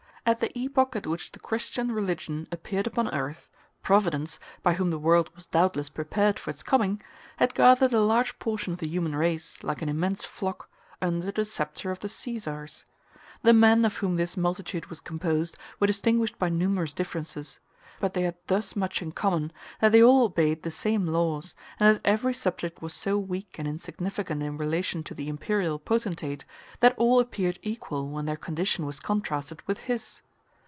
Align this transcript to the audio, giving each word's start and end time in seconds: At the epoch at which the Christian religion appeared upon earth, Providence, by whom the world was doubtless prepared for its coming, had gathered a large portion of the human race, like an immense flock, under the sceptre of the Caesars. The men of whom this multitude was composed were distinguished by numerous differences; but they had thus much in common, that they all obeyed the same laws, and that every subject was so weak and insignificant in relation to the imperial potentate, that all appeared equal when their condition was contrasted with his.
At 0.23 0.39
the 0.39 0.57
epoch 0.57 0.95
at 0.95 1.07
which 1.07 1.31
the 1.31 1.39
Christian 1.39 1.91
religion 1.91 2.47
appeared 2.51 2.85
upon 2.85 3.09
earth, 3.09 3.49
Providence, 3.81 4.39
by 4.61 4.73
whom 4.75 4.91
the 4.91 4.99
world 4.99 5.31
was 5.35 5.47
doubtless 5.47 5.89
prepared 5.89 6.37
for 6.39 6.51
its 6.51 6.61
coming, 6.61 7.01
had 7.37 7.55
gathered 7.55 7.91
a 7.91 7.99
large 7.99 8.37
portion 8.37 8.71
of 8.73 8.79
the 8.79 8.87
human 8.87 9.15
race, 9.15 9.61
like 9.63 9.81
an 9.81 9.89
immense 9.89 10.23
flock, 10.23 10.69
under 11.01 11.31
the 11.31 11.43
sceptre 11.43 11.89
of 11.89 11.99
the 12.01 12.07
Caesars. 12.09 12.85
The 13.41 13.51
men 13.51 13.83
of 13.83 13.97
whom 13.97 14.15
this 14.15 14.37
multitude 14.37 14.85
was 14.85 15.01
composed 15.01 15.57
were 15.79 15.87
distinguished 15.87 16.37
by 16.37 16.49
numerous 16.49 16.93
differences; 16.93 17.59
but 17.99 18.15
they 18.15 18.23
had 18.23 18.37
thus 18.47 18.75
much 18.75 18.99
in 19.03 19.11
common, 19.11 19.53
that 19.79 19.91
they 19.91 20.01
all 20.01 20.23
obeyed 20.23 20.63
the 20.63 20.71
same 20.71 21.05
laws, 21.05 21.53
and 21.79 21.95
that 21.97 22.01
every 22.03 22.33
subject 22.33 22.81
was 22.81 22.95
so 22.95 23.15
weak 23.19 23.59
and 23.59 23.67
insignificant 23.67 24.41
in 24.41 24.57
relation 24.57 25.03
to 25.03 25.13
the 25.13 25.29
imperial 25.29 25.77
potentate, 25.77 26.43
that 26.79 26.95
all 26.97 27.19
appeared 27.19 27.59
equal 27.61 28.09
when 28.09 28.25
their 28.25 28.35
condition 28.37 28.87
was 28.87 28.99
contrasted 28.99 29.61
with 29.67 29.77
his. 29.81 30.23